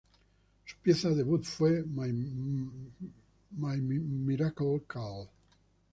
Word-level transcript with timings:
Su 0.65 0.77
pieza 0.81 1.11
debut 1.11 1.43
fue 1.43 1.83
"My 1.83 2.11
Miracle 3.77 4.81
Kal". 4.87 5.27